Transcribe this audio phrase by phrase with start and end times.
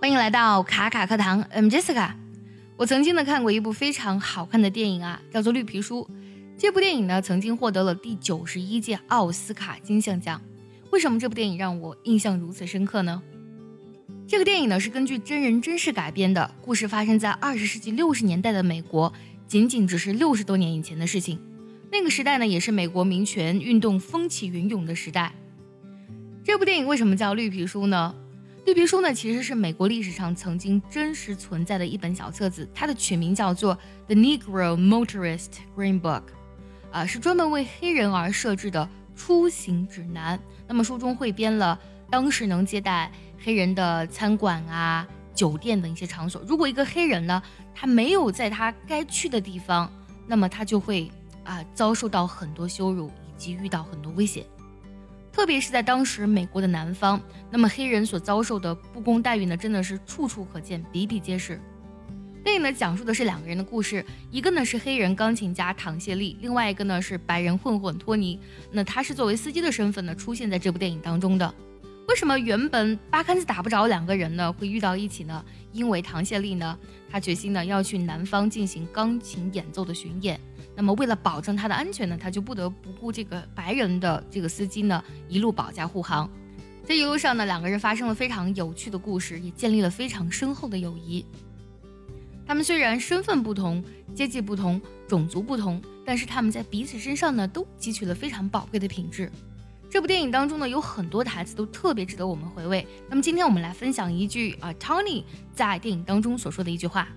[0.00, 2.12] 欢迎来到卡卡课堂，I'm Jessica。
[2.76, 6.08] 我曾经呢看过一部非常好看的电影啊，叫做《绿皮书》。
[6.56, 10.40] 这部电影呢曾经获得了第九十一届奥斯卡金像奖。
[10.92, 13.20] 为什么这部电影让我印象如此深刻呢？
[14.28, 19.12] 这个电影呢是根据真人真事改编的，故事发生在二十世纪六十年代的美国，
[19.48, 21.40] 仅仅只是六十多年以前的事情。
[21.90, 25.34] 那个时代呢也是美国民权运动风起云涌的时代。
[26.44, 28.14] 这部电影为什么叫《绿皮书》呢？
[28.68, 33.74] 绿皮书呢，其实是美国历史上曾经真实存在的一本小册子，它的取名叫做
[34.04, 36.20] 《The Negro Motorist Green Book》，
[36.92, 40.38] 啊，是专门为黑人而设置的出行指南。
[40.66, 43.10] 那么书中汇编了当时能接待
[43.42, 46.42] 黑人的餐馆啊、酒店等一些场所。
[46.46, 47.42] 如果一个黑人呢，
[47.74, 49.90] 他没有在他该去的地方，
[50.26, 51.10] 那么他就会
[51.42, 54.44] 啊遭受到很多羞辱，以及遇到很多危险。
[55.38, 61.60] 特别是在当时美国的南方，那么黑人所遭受的不公待遇呢，真的是处处可见，比比皆是。
[62.42, 68.40] 电影呢讲述的是两个人的故事，一个呢是黑人钢琴家唐谢利，另外一个呢是白人混混托尼。
[68.72, 71.54] 那他是作为司机的身份呢出现在这部电影当中的。
[72.08, 75.44] 为什么原本八竿子打不着两个人呢会遇到一起呢？
[75.72, 76.76] 因为唐谢利呢，
[77.08, 80.40] 他决心呢要去南方进行钢琴演奏的巡演。
[80.76, 86.28] 那么为了保证他的安全呢，他就不得不顾这个白人的这个司机呢一路保驾护航。
[86.86, 91.24] 这一路上呢，两个人发生了非常有趣的故事，也建立了非常深厚的友谊。
[92.46, 99.30] 他们虽然身份不同、阶级不同、种族不同，但是他们在彼此身上呢都汲取了非常宝贵的品质。
[99.90, 102.86] 这部电影当中呢有很多台词都特别值得我们回味。
[103.08, 107.08] 那么今天我们来分享一句啊，Tony 在电影当中所说的一句话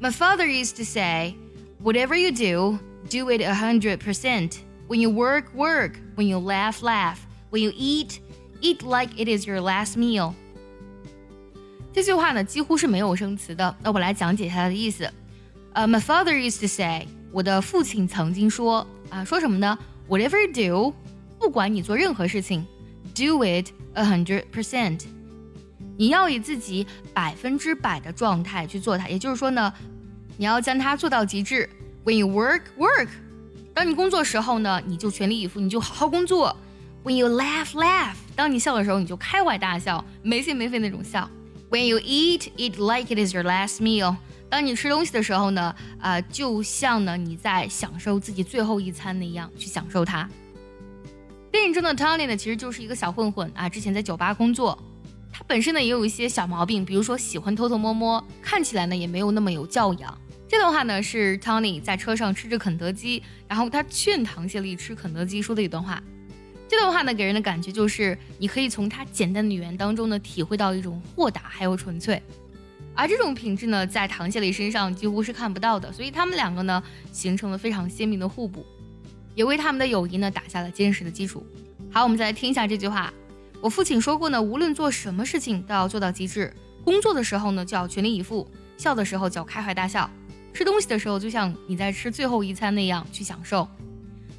[0.00, 1.34] ：My father used to say。
[1.83, 2.79] Whatever you do,
[3.09, 4.59] do it a hundred percent.
[4.87, 5.99] When you work, work.
[6.15, 7.17] When you laugh, laugh.
[7.51, 8.19] When you eat,
[8.61, 10.33] eat like it is your last meal.
[11.93, 13.75] 这句话呢几乎是没有生词的。
[13.81, 15.09] 那我来讲解一下它的意思。
[15.73, 19.77] 呃、uh,，My father used to say，我的父亲曾经说啊，说什么呢？
[20.09, 20.93] Whatever you do，
[21.39, 22.65] 不管你做任何事情，
[23.13, 25.01] do it a hundred percent。
[25.97, 29.73] 你要以自己百分之百的状态去做它，也就是说呢，
[30.40, 31.68] 你要将它做到极致。
[32.02, 33.08] When you work, work。
[33.74, 36.56] 当你工作时候呢，你就全力以赴，你就好好工作。
[37.04, 38.14] When you laugh, laugh。
[38.34, 41.28] 当你笑的时候，你就开怀大笑，没心没肺那种笑。
[41.70, 44.16] When you eat, eat like it is your last meal。
[44.48, 50.26] 当你吃东西的时候呢，啊、就像呢你在享受自己最后一餐那样去享受它。
[51.52, 54.78] 电影中的 Tony 呢，其实就是一个小混混啊，之前在酒吧工作。
[55.30, 60.18] 他本身呢也有一些小毛病，比如说喜欢偷偷摸摸，看起来呢也没有那么有教养。
[60.50, 66.02] 这段话呢是 Tony 在车上吃着肯德基，然后他劝唐谢丽吃肯德基说的一段话。
[66.66, 72.20] 这段话呢给人的感觉就是，你可以从他简单的语言当中呢体会到一种豁达还有纯粹，
[72.96, 76.82] 而这种品质呢在唐谢丽身上几乎是看不到的，所以他们两个呢
[77.12, 78.66] 形成了非常鲜明的互补，
[79.36, 81.46] 也为他们的友谊呢打下了坚实的基础。
[81.92, 83.14] 好，我们再来听一下这句话。
[83.60, 90.10] 我父亲说过呢，无论做什么事情都要做到极致，工作的时候呢就要全力以赴，笑的时候就要开怀大笑。
[90.53, 93.67] 吃东西的时候，就像你在吃最后一餐那样去享受。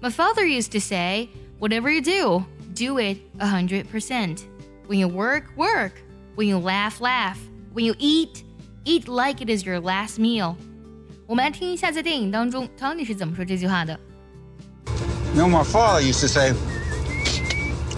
[0.00, 1.28] My father used to say,
[1.60, 2.44] "Whatever you do,
[2.74, 4.38] do it a hundred percent.
[4.88, 5.92] When you work, work.
[6.36, 7.36] When you laugh, laugh.
[7.74, 8.42] When you eat,
[8.84, 10.56] eat like it is your last meal."
[11.26, 13.98] 我们来听一下，在电影当中，Tony 是怎么说这句话的。
[15.36, 16.52] You know, my father used to say,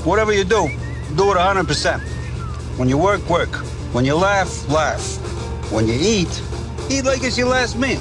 [0.04, 0.68] "Whatever you do,
[1.16, 2.00] do it a hundred percent.
[2.78, 3.64] When you work, work.
[3.94, 5.00] When you laugh, laugh.
[5.70, 6.28] When you eat."
[6.88, 8.00] Eat like it's your last meal.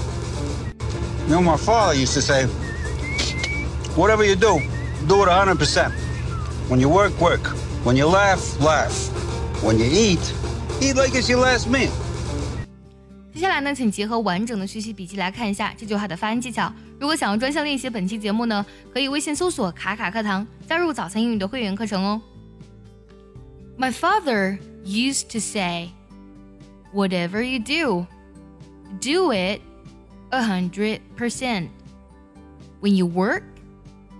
[1.27, 2.45] You know, my father used to say,
[3.95, 4.59] whatever you do,
[5.07, 5.91] do it 100%.
[6.69, 7.41] When you work, work.
[7.83, 9.09] When you laugh, laugh.
[9.63, 10.19] When you eat,
[10.81, 11.91] eat like it's your last meal.
[13.33, 16.71] 接下来呢，请结合完整的学习笔记来看一下这句话的发音技巧。
[16.99, 22.21] 如果想要专项练习本期节目呢，可以微信搜索“卡卡课堂”，加入早餐英语的会员课程哦。
[23.79, 25.89] My father used to say,
[26.93, 28.05] "Whatever you do."
[28.99, 29.61] do it
[30.31, 31.69] a hundred percent.
[32.81, 33.43] When you work,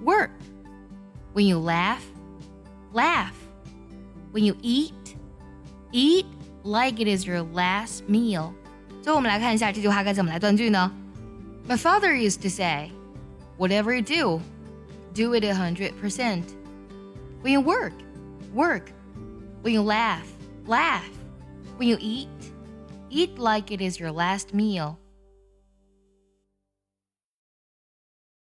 [0.04, 0.31] work.
[1.33, 2.04] When you laugh,
[2.94, 3.36] laugh.
[4.31, 5.16] When you eat,
[5.92, 6.25] eat
[6.63, 8.54] like it is your last meal.
[9.01, 10.92] 最后我们来看一下这句话该怎么来断句呢？
[11.68, 12.92] My father used to say,
[13.57, 14.42] "Whatever you do,
[15.13, 16.44] do it a hundred percent.
[17.44, 17.94] When you work,
[18.54, 18.92] work.
[19.63, 20.25] When you laugh,
[20.66, 21.10] laugh.
[21.78, 22.28] When you eat."
[23.08, 24.99] Eat like it is your last meal.